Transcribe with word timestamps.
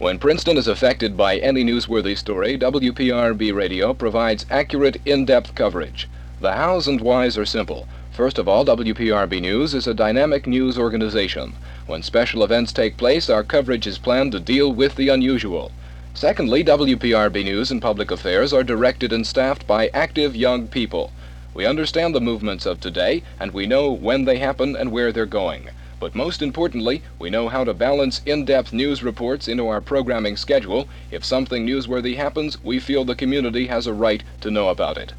When 0.00 0.18
Princeton 0.18 0.56
is 0.56 0.66
affected 0.66 1.14
by 1.14 1.36
any 1.36 1.62
newsworthy 1.62 2.16
story, 2.16 2.56
WPRB 2.56 3.54
Radio 3.54 3.92
provides 3.92 4.46
accurate, 4.48 4.96
in 5.04 5.26
depth 5.26 5.54
coverage. 5.54 6.08
The 6.40 6.52
hows 6.52 6.88
and 6.88 7.02
whys 7.02 7.36
are 7.36 7.44
simple. 7.44 7.86
First 8.10 8.38
of 8.38 8.48
all, 8.48 8.64
WPRB 8.64 9.42
News 9.42 9.74
is 9.74 9.86
a 9.86 9.92
dynamic 9.92 10.46
news 10.46 10.78
organization. 10.78 11.52
When 11.86 12.02
special 12.02 12.42
events 12.42 12.72
take 12.72 12.96
place, 12.96 13.28
our 13.28 13.44
coverage 13.44 13.86
is 13.86 13.98
planned 13.98 14.32
to 14.32 14.40
deal 14.40 14.72
with 14.72 14.96
the 14.96 15.10
unusual. 15.10 15.70
Secondly, 16.14 16.64
WPRB 16.64 17.44
News 17.44 17.70
and 17.70 17.82
Public 17.82 18.10
Affairs 18.10 18.54
are 18.54 18.64
directed 18.64 19.12
and 19.12 19.26
staffed 19.26 19.66
by 19.66 19.88
active 19.92 20.34
young 20.34 20.66
people. 20.66 21.12
We 21.52 21.66
understand 21.66 22.14
the 22.14 22.22
movements 22.22 22.64
of 22.64 22.80
today, 22.80 23.22
and 23.38 23.52
we 23.52 23.66
know 23.66 23.92
when 23.92 24.24
they 24.24 24.38
happen 24.38 24.76
and 24.76 24.92
where 24.92 25.12
they're 25.12 25.26
going. 25.26 25.68
But 26.00 26.14
most 26.14 26.40
importantly, 26.40 27.02
we 27.18 27.28
know 27.28 27.48
how 27.48 27.62
to 27.62 27.74
balance 27.74 28.22
in 28.24 28.46
depth 28.46 28.72
news 28.72 29.02
reports 29.02 29.46
into 29.48 29.68
our 29.68 29.82
programming 29.82 30.38
schedule. 30.38 30.88
If 31.10 31.26
something 31.26 31.66
newsworthy 31.66 32.16
happens, 32.16 32.56
we 32.64 32.78
feel 32.78 33.04
the 33.04 33.14
community 33.14 33.66
has 33.66 33.86
a 33.86 33.92
right 33.92 34.22
to 34.40 34.50
know 34.50 34.70
about 34.70 34.96
it. 34.96 35.12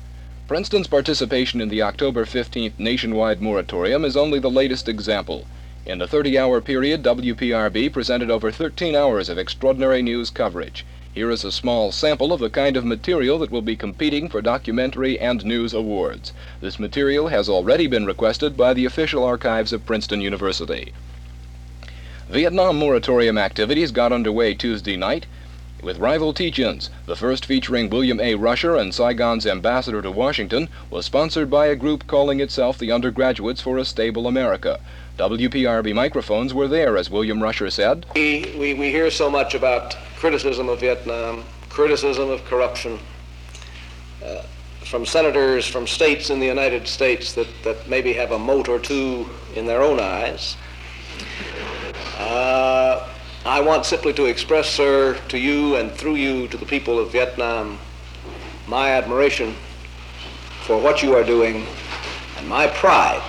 Princeton's 0.47 0.87
participation 0.87 1.61
in 1.61 1.69
the 1.69 1.83
October 1.83 2.25
15th 2.25 2.73
nationwide 2.79 3.41
moratorium 3.43 4.03
is 4.03 4.17
only 4.17 4.39
the 4.39 4.49
latest 4.49 4.89
example. 4.89 5.45
In 5.85 5.99
the 5.99 6.07
30 6.07 6.37
hour 6.37 6.59
period, 6.61 7.03
WPRB 7.03 7.93
presented 7.93 8.31
over 8.31 8.51
13 8.51 8.95
hours 8.95 9.29
of 9.29 9.37
extraordinary 9.37 10.01
news 10.01 10.31
coverage. 10.31 10.83
Here 11.13 11.29
is 11.29 11.43
a 11.43 11.51
small 11.51 11.91
sample 11.91 12.31
of 12.31 12.39
the 12.39 12.49
kind 12.49 12.77
of 12.77 12.85
material 12.85 13.37
that 13.39 13.51
will 13.51 13.61
be 13.61 13.75
competing 13.75 14.29
for 14.29 14.41
documentary 14.41 15.19
and 15.19 15.43
news 15.43 15.73
awards. 15.73 16.31
This 16.61 16.79
material 16.79 17.27
has 17.27 17.49
already 17.49 17.85
been 17.85 18.05
requested 18.05 18.55
by 18.55 18.73
the 18.73 18.85
official 18.85 19.25
archives 19.25 19.73
of 19.73 19.85
Princeton 19.85 20.21
University. 20.21 20.93
Vietnam 22.29 22.77
moratorium 22.77 23.37
activities 23.37 23.91
got 23.91 24.13
underway 24.13 24.53
Tuesday 24.53 24.95
night 24.95 25.25
with 25.83 25.99
rival 25.99 26.31
teach-ins. 26.31 26.89
The 27.07 27.17
first 27.17 27.45
featuring 27.45 27.89
William 27.89 28.21
A. 28.21 28.35
Rusher 28.35 28.77
and 28.77 28.93
Saigon's 28.93 29.45
ambassador 29.45 30.01
to 30.01 30.11
Washington 30.11 30.69
was 30.89 31.05
sponsored 31.05 31.49
by 31.49 31.65
a 31.67 31.75
group 31.75 32.07
calling 32.07 32.39
itself 32.39 32.77
the 32.77 32.93
Undergraduates 32.93 33.59
for 33.59 33.77
a 33.77 33.83
Stable 33.83 34.27
America. 34.27 34.79
WPRB 35.17 35.93
microphones 35.93 36.53
were 36.53 36.69
there, 36.69 36.95
as 36.95 37.09
William 37.09 37.43
Rusher 37.43 37.69
said. 37.69 38.05
We, 38.15 38.55
we, 38.57 38.73
we 38.75 38.91
hear 38.91 39.11
so 39.11 39.29
much 39.29 39.53
about 39.53 39.97
criticism 40.21 40.69
of 40.69 40.79
Vietnam, 40.79 41.43
criticism 41.69 42.29
of 42.29 42.45
corruption 42.45 42.99
uh, 44.23 44.43
from 44.85 45.03
senators 45.03 45.65
from 45.65 45.87
states 45.87 46.29
in 46.29 46.39
the 46.39 46.45
United 46.45 46.87
States 46.87 47.33
that, 47.33 47.47
that 47.63 47.89
maybe 47.89 48.13
have 48.13 48.31
a 48.31 48.37
mote 48.37 48.69
or 48.69 48.77
two 48.77 49.27
in 49.55 49.65
their 49.65 49.81
own 49.81 49.99
eyes. 49.99 50.57
Uh, 52.19 53.09
I 53.45 53.61
want 53.61 53.83
simply 53.83 54.13
to 54.13 54.25
express, 54.25 54.69
sir, 54.69 55.19
to 55.29 55.39
you 55.39 55.77
and 55.77 55.91
through 55.91 56.17
you 56.17 56.47
to 56.49 56.57
the 56.57 56.67
people 56.67 56.99
of 56.99 57.11
Vietnam 57.11 57.79
my 58.67 58.91
admiration 58.91 59.55
for 60.67 60.79
what 60.79 61.01
you 61.01 61.15
are 61.15 61.23
doing 61.23 61.65
and 62.37 62.47
my 62.47 62.67
pride 62.67 63.23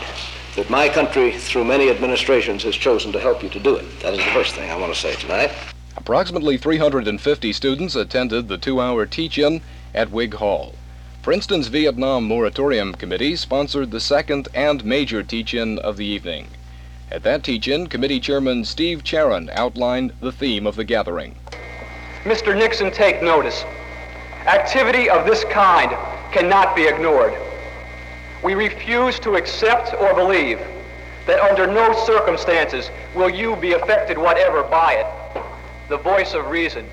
that 0.57 0.69
my 0.69 0.91
country, 0.91 1.33
through 1.33 1.65
many 1.65 1.89
administrations, 1.89 2.63
has 2.65 2.77
chosen 2.77 3.13
to 3.13 3.19
help 3.19 3.43
you 3.43 3.49
to 3.49 3.59
do 3.59 3.77
it. 3.77 4.01
That 4.01 4.13
is 4.13 4.19
the 4.19 4.31
first 4.33 4.55
thing 4.55 4.71
I 4.71 4.77
want 4.77 4.93
to 4.93 5.01
say 5.01 5.15
tonight. 5.15 5.72
Approximately 6.03 6.57
350 6.57 7.53
students 7.53 7.95
attended 7.95 8.49
the 8.49 8.59
two 8.59 8.81
hour 8.81 9.07
teach 9.07 9.39
in 9.39 9.61
at 9.95 10.11
Whig 10.11 10.35
Hall. 10.35 10.75
Princeton's 11.23 11.69
Vietnam 11.69 12.25
Moratorium 12.25 12.93
Committee 12.95 13.37
sponsored 13.37 13.93
the 13.93 14.01
second 14.01 14.49
and 14.53 14.85
major 14.85 15.23
teach 15.23 15.55
in 15.55 15.79
of 15.79 15.97
the 15.97 16.05
evening. 16.05 16.49
At 17.09 17.23
that 17.23 17.45
teach 17.45 17.69
in, 17.69 17.87
Committee 17.87 18.19
Chairman 18.19 18.65
Steve 18.65 19.05
Charon 19.05 19.49
outlined 19.53 20.13
the 20.21 20.33
theme 20.33 20.67
of 20.67 20.75
the 20.75 20.83
gathering. 20.83 21.37
Mr. 22.25 22.53
Nixon, 22.59 22.91
take 22.91 23.23
notice. 23.23 23.65
Activity 24.47 25.09
of 25.09 25.25
this 25.25 25.45
kind 25.45 25.97
cannot 26.33 26.75
be 26.75 26.83
ignored. 26.83 27.33
We 28.43 28.57
refuse 28.57 29.21
to 29.21 29.37
accept 29.37 29.95
or 29.95 30.13
believe 30.15 30.59
that 31.27 31.39
under 31.39 31.69
no 31.69 31.93
circumstances 32.05 32.91
will 33.15 33.31
you 33.31 33.55
be 33.55 33.75
affected 33.75 34.19
whatever 34.19 34.65
by 34.65 34.95
it. 34.95 35.07
The 35.93 35.99
voice 35.99 36.33
of 36.33 36.49
reason 36.49 36.89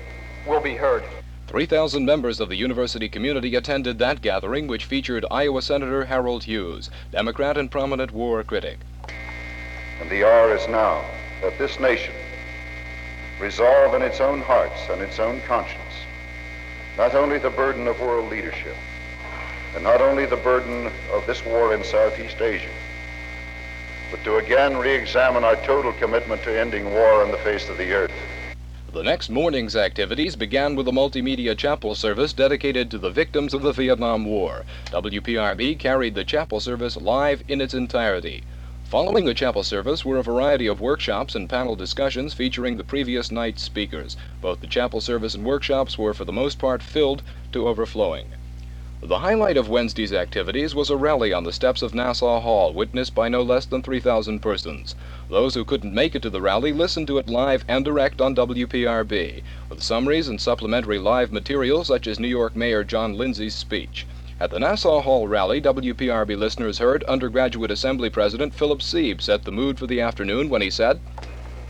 will 0.46 0.60
be 0.60 0.74
heard. 0.74 1.02
3,000 1.46 2.04
members 2.04 2.38
of 2.38 2.50
the 2.50 2.56
university 2.56 3.08
community 3.08 3.54
attended 3.54 3.98
that 3.98 4.20
gathering, 4.20 4.66
which 4.66 4.84
featured 4.84 5.24
Iowa 5.30 5.62
Senator 5.62 6.04
Harold 6.04 6.44
Hughes, 6.44 6.90
Democrat 7.10 7.56
and 7.56 7.70
prominent 7.70 8.12
war 8.12 8.44
critic. 8.44 8.78
And 10.02 10.10
the 10.10 10.22
hour 10.22 10.54
is 10.54 10.68
now 10.68 11.02
that 11.40 11.56
this 11.56 11.80
nation 11.80 12.12
resolve 13.40 13.94
in 13.94 14.02
its 14.02 14.20
own 14.20 14.42
hearts 14.42 14.90
and 14.90 15.00
its 15.00 15.18
own 15.18 15.40
conscience 15.48 16.04
not 16.98 17.14
only 17.14 17.38
the 17.38 17.48
burden 17.48 17.88
of 17.88 17.98
world 18.02 18.30
leadership, 18.30 18.76
and 19.74 19.82
not 19.82 20.02
only 20.02 20.26
the 20.26 20.36
burden 20.36 20.92
of 21.10 21.26
this 21.26 21.42
war 21.46 21.72
in 21.72 21.82
Southeast 21.82 22.42
Asia, 22.42 22.68
but 24.10 24.22
to 24.24 24.36
again 24.36 24.76
re-examine 24.76 25.42
our 25.42 25.56
total 25.56 25.94
commitment 25.94 26.42
to 26.42 26.60
ending 26.60 26.92
war 26.92 27.22
on 27.22 27.30
the 27.30 27.38
face 27.38 27.70
of 27.70 27.78
the 27.78 27.94
earth. 27.94 28.12
The 28.92 29.04
next 29.04 29.30
morning's 29.30 29.76
activities 29.76 30.34
began 30.34 30.74
with 30.74 30.88
a 30.88 30.90
multimedia 30.90 31.56
chapel 31.56 31.94
service 31.94 32.32
dedicated 32.32 32.90
to 32.90 32.98
the 32.98 33.08
victims 33.08 33.54
of 33.54 33.62
the 33.62 33.70
Vietnam 33.70 34.24
War. 34.24 34.64
WPRB 34.86 35.78
carried 35.78 36.16
the 36.16 36.24
chapel 36.24 36.58
service 36.58 36.96
live 36.96 37.44
in 37.46 37.60
its 37.60 37.72
entirety. 37.72 38.42
Following 38.82 39.26
the 39.26 39.32
chapel 39.32 39.62
service 39.62 40.04
were 40.04 40.16
a 40.16 40.24
variety 40.24 40.66
of 40.66 40.80
workshops 40.80 41.36
and 41.36 41.48
panel 41.48 41.76
discussions 41.76 42.34
featuring 42.34 42.78
the 42.78 42.82
previous 42.82 43.30
night's 43.30 43.62
speakers. 43.62 44.16
Both 44.40 44.60
the 44.60 44.66
chapel 44.66 45.00
service 45.00 45.36
and 45.36 45.44
workshops 45.44 45.96
were 45.96 46.12
for 46.12 46.24
the 46.24 46.32
most 46.32 46.58
part 46.58 46.82
filled 46.82 47.22
to 47.52 47.68
overflowing. 47.68 48.26
The 49.02 49.20
highlight 49.20 49.56
of 49.56 49.70
Wednesday's 49.70 50.12
activities 50.12 50.74
was 50.74 50.90
a 50.90 50.96
rally 50.96 51.32
on 51.32 51.44
the 51.44 51.54
steps 51.54 51.80
of 51.80 51.94
Nassau 51.94 52.38
Hall, 52.40 52.74
witnessed 52.74 53.14
by 53.14 53.30
no 53.30 53.40
less 53.40 53.64
than 53.64 53.80
3,000 53.80 54.40
persons. 54.40 54.94
Those 55.30 55.54
who 55.54 55.64
couldn't 55.64 55.94
make 55.94 56.14
it 56.14 56.20
to 56.20 56.28
the 56.28 56.42
rally 56.42 56.70
listened 56.70 57.06
to 57.06 57.16
it 57.16 57.26
live 57.26 57.64
and 57.66 57.82
direct 57.82 58.20
on 58.20 58.34
WPRB, 58.34 59.42
with 59.70 59.82
summaries 59.82 60.28
and 60.28 60.38
supplementary 60.38 60.98
live 60.98 61.32
material 61.32 61.82
such 61.82 62.06
as 62.06 62.20
New 62.20 62.28
York 62.28 62.54
Mayor 62.54 62.84
John 62.84 63.16
Lindsay's 63.16 63.54
speech. 63.54 64.06
At 64.38 64.50
the 64.50 64.60
Nassau 64.60 65.00
Hall 65.00 65.26
rally, 65.26 65.62
WPRB 65.62 66.36
listeners 66.36 66.76
heard 66.76 67.02
Undergraduate 67.04 67.70
Assembly 67.70 68.10
President 68.10 68.52
Philip 68.52 68.82
Sieb 68.82 69.22
set 69.22 69.44
the 69.44 69.50
mood 69.50 69.78
for 69.78 69.86
the 69.86 70.02
afternoon 70.02 70.50
when 70.50 70.60
he 70.60 70.68
said, 70.68 71.00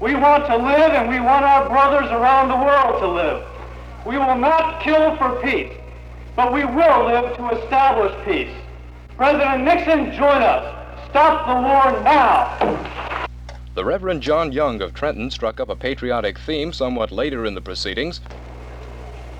We 0.00 0.16
want 0.16 0.46
to 0.46 0.56
live 0.56 0.90
and 0.90 1.08
we 1.08 1.20
want 1.20 1.44
our 1.44 1.68
brothers 1.68 2.10
around 2.10 2.48
the 2.48 2.56
world 2.56 3.00
to 3.00 3.06
live. 3.06 3.46
We 4.04 4.18
will 4.18 4.36
not 4.36 4.82
kill 4.82 5.16
for 5.16 5.40
peace 5.40 5.79
but 6.40 6.54
we 6.54 6.64
will 6.64 7.04
live 7.04 7.36
to 7.36 7.50
establish 7.50 8.14
peace. 8.24 8.56
President 9.14 9.62
Nixon, 9.62 10.10
join 10.12 10.40
us. 10.40 10.74
Stop 11.10 11.46
the 11.46 11.52
war 11.52 12.02
now. 12.02 13.26
The 13.74 13.84
Reverend 13.84 14.22
John 14.22 14.50
Young 14.50 14.80
of 14.80 14.94
Trenton 14.94 15.30
struck 15.30 15.60
up 15.60 15.68
a 15.68 15.76
patriotic 15.76 16.38
theme 16.38 16.72
somewhat 16.72 17.12
later 17.12 17.44
in 17.44 17.54
the 17.54 17.60
proceedings. 17.60 18.22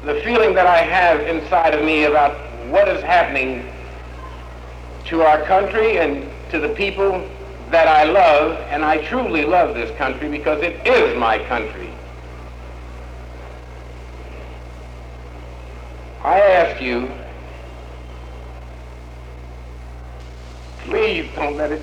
The 0.05 0.21
feeling 0.23 0.53
that 0.53 0.67
I 0.67 0.83
have 0.83 1.21
inside 1.21 1.73
of 1.73 1.83
me 1.87 2.05
about 2.05 2.37
what 2.69 2.87
is 2.87 3.03
happening 3.03 3.73
to 5.07 5.23
our 5.23 5.41
country 5.45 5.97
and 6.01 6.31
to 6.51 6.61
the 6.61 6.69
people 6.69 7.27
that 7.71 7.89
I 7.89 8.05
love, 8.05 8.59
and 8.69 8.85
I 8.85 8.99
truly 9.07 9.47
love 9.47 9.75
this 9.75 9.91
country 9.97 10.29
because 10.29 10.63
it 10.63 10.87
is 10.87 11.19
my 11.19 11.39
country. 11.47 11.90
I 16.23 16.39
ask 16.39 16.83
you, 16.83 17.11
please 20.81 21.31
don't 21.35 21.57
let 21.57 21.73
it, 21.73 21.83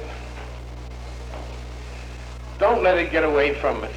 don't 2.59 2.83
let 2.83 2.99
it 2.99 3.11
get 3.11 3.23
away 3.23 3.55
from 3.55 3.83
us. 3.83 3.91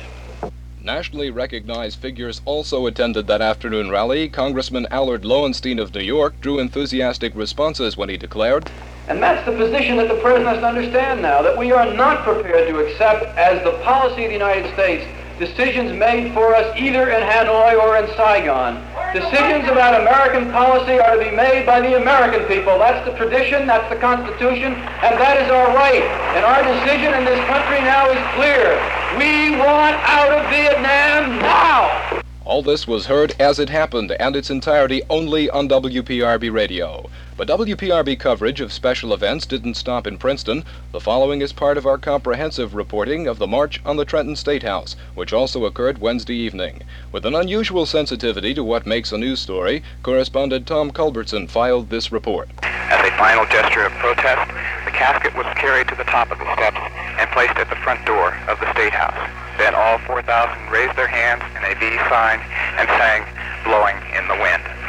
Nationally 0.82 1.28
recognized 1.28 1.98
figures 1.98 2.40
also 2.46 2.86
attended 2.86 3.26
that 3.26 3.42
afternoon 3.42 3.90
rally. 3.90 4.30
Congressman 4.30 4.86
Allard 4.90 5.26
Lowenstein 5.26 5.78
of 5.78 5.94
New 5.94 6.00
York 6.00 6.40
drew 6.40 6.58
enthusiastic 6.58 7.34
responses 7.34 7.98
when 7.98 8.08
he 8.08 8.16
declared, 8.16 8.70
And 9.08 9.22
that's 9.22 9.44
the 9.44 9.52
position 9.52 9.98
that 9.98 10.08
the 10.08 10.18
President 10.22 10.48
has 10.48 10.60
to 10.60 10.66
understand 10.66 11.20
now, 11.20 11.42
that 11.42 11.58
we 11.58 11.70
are 11.70 11.92
not 11.92 12.24
prepared 12.24 12.66
to 12.68 12.78
accept 12.78 13.26
as 13.36 13.62
the 13.62 13.72
policy 13.84 14.24
of 14.24 14.30
the 14.30 14.34
United 14.34 14.72
States 14.72 15.04
decisions 15.38 15.92
made 15.98 16.32
for 16.32 16.54
us 16.54 16.74
either 16.78 17.10
in 17.10 17.22
Hanoi 17.28 17.78
or 17.78 17.98
in 17.98 18.06
Saigon. 18.16 18.89
Decisions 19.12 19.68
about 19.68 20.00
American 20.00 20.52
policy 20.52 21.00
are 21.00 21.16
to 21.16 21.18
be 21.18 21.34
made 21.34 21.66
by 21.66 21.80
the 21.80 21.96
American 22.00 22.46
people. 22.46 22.78
That's 22.78 23.04
the 23.04 23.16
tradition, 23.16 23.66
that's 23.66 23.92
the 23.92 23.98
Constitution, 23.98 24.74
and 24.74 25.18
that 25.18 25.42
is 25.42 25.50
our 25.50 25.74
right. 25.74 26.04
And 26.38 26.44
our 26.44 26.62
decision 26.62 27.14
in 27.14 27.24
this 27.24 27.44
country 27.48 27.80
now 27.80 28.06
is 28.08 28.22
clear. 28.38 28.78
We 29.18 29.58
want 29.58 29.96
out 30.06 30.30
of 30.30 30.48
Vietnam 30.48 31.40
now! 31.42 32.22
All 32.44 32.62
this 32.62 32.86
was 32.86 33.06
heard 33.06 33.34
as 33.40 33.58
it 33.58 33.68
happened 33.68 34.12
and 34.20 34.36
its 34.36 34.48
entirety 34.48 35.02
only 35.10 35.50
on 35.50 35.68
WPRB 35.68 36.52
radio. 36.52 37.10
But 37.40 37.48
WPRB 37.48 38.18
coverage 38.18 38.60
of 38.60 38.70
special 38.70 39.14
events 39.14 39.46
didn't 39.46 39.78
stop 39.80 40.06
in 40.06 40.18
Princeton. 40.18 40.62
The 40.92 41.00
following 41.00 41.40
is 41.40 41.54
part 41.54 41.78
of 41.78 41.86
our 41.86 41.96
comprehensive 41.96 42.74
reporting 42.74 43.26
of 43.26 43.38
the 43.38 43.46
March 43.46 43.80
on 43.86 43.96
the 43.96 44.04
Trenton 44.04 44.36
State 44.36 44.62
House, 44.62 44.94
which 45.14 45.32
also 45.32 45.64
occurred 45.64 46.02
Wednesday 46.02 46.34
evening. 46.36 46.82
With 47.12 47.24
an 47.24 47.34
unusual 47.34 47.86
sensitivity 47.86 48.52
to 48.52 48.62
what 48.62 48.84
makes 48.84 49.10
a 49.10 49.16
news 49.16 49.40
story, 49.40 49.82
correspondent 50.02 50.66
Tom 50.66 50.90
Culbertson 50.90 51.48
filed 51.48 51.88
this 51.88 52.12
report. 52.12 52.50
As 52.62 53.08
a 53.08 53.16
final 53.16 53.46
gesture 53.46 53.86
of 53.86 53.92
protest, 53.92 54.46
the 54.84 54.90
casket 54.90 55.34
was 55.34 55.46
carried 55.56 55.88
to 55.88 55.94
the 55.94 56.04
top 56.04 56.30
of 56.30 56.38
the 56.38 56.52
steps 56.56 56.76
and 57.18 57.30
placed 57.30 57.56
at 57.56 57.70
the 57.70 57.76
front 57.76 58.04
door 58.04 58.36
of 58.48 58.60
the 58.60 58.70
State 58.74 58.92
House. 58.92 59.16
Then 59.56 59.74
all 59.74 59.96
4,000 60.00 60.70
raised 60.70 60.94
their 60.94 61.08
hands 61.08 61.40
in 61.56 61.64
a 61.64 61.74
V 61.80 61.96
sign 62.12 62.38
and 62.76 62.86
sang, 63.00 63.24
Blowing 63.64 63.96
in 64.12 64.28
the 64.28 64.36
Wind. 64.36 64.79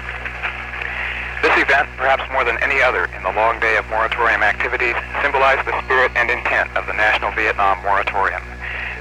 This 1.42 1.58
event, 1.58 1.90
perhaps 1.98 2.22
more 2.30 2.46
than 2.46 2.62
any 2.62 2.86
other 2.86 3.10
in 3.18 3.26
the 3.26 3.34
long 3.34 3.58
day 3.58 3.74
of 3.76 3.90
moratorium 3.90 4.46
activities, 4.46 4.94
symbolized 5.26 5.66
the 5.66 5.74
spirit 5.82 6.14
and 6.14 6.30
intent 6.30 6.70
of 6.78 6.86
the 6.86 6.94
National 6.94 7.34
Vietnam 7.34 7.82
Moratorium. 7.82 8.46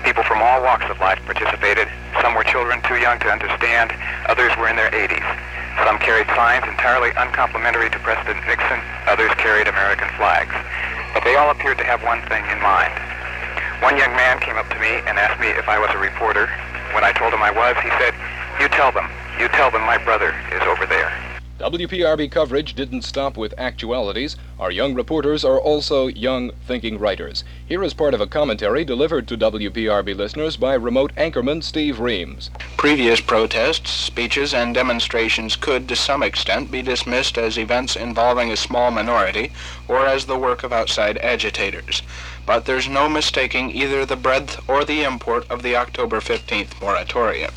People 0.09 0.25
from 0.25 0.41
all 0.41 0.65
walks 0.65 0.89
of 0.89 0.97
life 1.05 1.21
participated. 1.29 1.85
Some 2.25 2.33
were 2.33 2.45
children 2.45 2.81
too 2.89 2.97
young 2.97 3.21
to 3.21 3.29
understand. 3.29 3.93
Others 4.33 4.57
were 4.57 4.73
in 4.73 4.77
their 4.81 4.89
80s. 4.89 5.29
Some 5.85 6.01
carried 6.01 6.33
signs 6.33 6.65
entirely 6.65 7.13
uncomplimentary 7.21 7.93
to 7.93 7.99
President 8.01 8.41
Nixon. 8.49 8.81
Others 9.05 9.37
carried 9.37 9.69
American 9.69 10.09
flags. 10.17 10.57
But 11.13 11.29
they 11.29 11.37
all 11.37 11.53
appeared 11.53 11.77
to 11.77 11.85
have 11.85 12.01
one 12.03 12.25
thing 12.33 12.41
in 12.49 12.57
mind. 12.65 12.97
One 13.85 14.01
young 14.01 14.17
man 14.17 14.41
came 14.41 14.57
up 14.57 14.69
to 14.73 14.81
me 14.81 15.05
and 15.05 15.21
asked 15.21 15.41
me 15.41 15.53
if 15.53 15.69
I 15.69 15.77
was 15.77 15.93
a 15.93 16.01
reporter. 16.01 16.49
When 16.97 17.05
I 17.05 17.13
told 17.13 17.37
him 17.37 17.45
I 17.45 17.53
was, 17.53 17.77
he 17.85 17.93
said, 18.01 18.17
You 18.57 18.73
tell 18.73 18.93
them. 18.93 19.13
You 19.37 19.49
tell 19.53 19.71
them 19.71 19.85
my 19.85 20.01
brother 20.01 20.33
is 20.57 20.65
over 20.65 20.89
there. 20.89 21.13
WPRB 21.61 22.31
coverage 22.31 22.75
didn't 22.75 23.03
stop 23.03 23.37
with 23.37 23.53
actualities. 23.59 24.35
Our 24.59 24.71
young 24.71 24.95
reporters 24.95 25.45
are 25.45 25.61
also 25.61 26.07
young 26.07 26.53
thinking 26.67 26.99
writers. 26.99 27.45
Here 27.67 27.85
is 27.85 27.93
part 27.93 28.15
of 28.15 28.21
a 28.23 28.27
commentary 28.27 28.83
delivered 28.83 29.29
to 29.29 29.37
WPRB 29.37 30.17
listeners 30.17 30.57
by 30.57 30.73
remote 30.73 31.15
anchorman 31.17 31.63
Steve 31.63 32.01
Reams. 32.01 32.49
Previous 32.79 33.21
protests, 33.21 33.91
speeches, 33.91 34.55
and 34.55 34.75
demonstrations 34.75 35.55
could, 35.55 35.87
to 35.89 35.97
some 35.97 36.23
extent, 36.23 36.71
be 36.71 36.81
dismissed 36.81 37.37
as 37.37 37.59
events 37.59 37.95
involving 37.95 38.51
a 38.51 38.57
small 38.57 38.91
minority 38.91 39.53
or 39.87 40.07
as 40.07 40.25
the 40.25 40.39
work 40.39 40.65
of 40.65 40.73
outside 40.73 41.19
agitators. 41.19 42.03
But 42.47 42.65
there's 42.65 42.89
no 42.89 43.07
mistaking 43.07 43.71
either 43.71 44.07
the 44.07 44.17
breadth 44.17 44.67
or 44.67 44.83
the 44.83 45.03
import 45.03 45.47
of 45.51 45.63
the 45.63 45.77
October 45.77 46.21
15th 46.21 46.81
moratorium. 46.81 47.53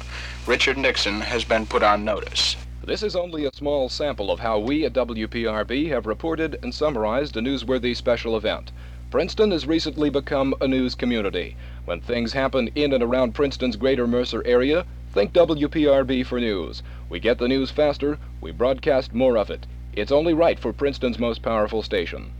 Richard 0.45 0.77
Nixon 0.77 1.21
has 1.21 1.45
been 1.45 1.65
put 1.65 1.83
on 1.83 2.03
notice. 2.03 2.57
This 2.85 3.01
is 3.01 3.15
only 3.15 3.45
a 3.45 3.53
small 3.53 3.87
sample 3.87 4.29
of 4.29 4.41
how 4.41 4.59
we 4.59 4.83
at 4.83 4.91
WPRB 4.91 5.87
have 5.87 6.05
reported 6.05 6.59
and 6.61 6.75
summarized 6.75 7.37
a 7.37 7.39
newsworthy 7.39 7.95
special 7.95 8.35
event. 8.35 8.73
Princeton 9.09 9.51
has 9.51 9.65
recently 9.65 10.09
become 10.09 10.53
a 10.59 10.67
news 10.67 10.93
community. 10.93 11.55
When 11.85 12.01
things 12.01 12.33
happen 12.33 12.69
in 12.75 12.91
and 12.91 13.01
around 13.01 13.35
Princeton's 13.35 13.77
greater 13.77 14.05
Mercer 14.05 14.45
area, 14.45 14.85
think 15.13 15.31
WPRB 15.31 16.25
for 16.25 16.41
news. 16.41 16.83
We 17.07 17.21
get 17.21 17.37
the 17.37 17.47
news 17.47 17.71
faster, 17.71 18.19
we 18.41 18.51
broadcast 18.51 19.13
more 19.13 19.37
of 19.37 19.49
it. 19.49 19.65
It's 19.93 20.11
only 20.11 20.33
right 20.33 20.59
for 20.59 20.73
Princeton's 20.73 21.17
most 21.17 21.41
powerful 21.41 21.83
station. 21.83 22.33